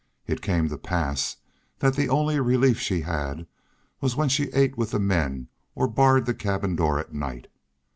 [0.25, 1.37] It came to pass
[1.77, 3.45] that the only relief she had
[4.01, 7.45] was when she ate with the men or barred the cabin door at night.